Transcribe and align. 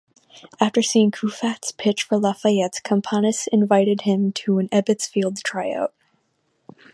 After 0.59 0.81
seeing 0.81 1.11
Koufax 1.11 1.77
pitch 1.77 2.01
for 2.01 2.17
Lafayette, 2.17 2.81
Campanis 2.83 3.47
invited 3.51 4.01
him 4.01 4.31
to 4.31 4.57
an 4.57 4.67
Ebbets 4.69 5.07
Field 5.07 5.37
tryout. 5.43 5.93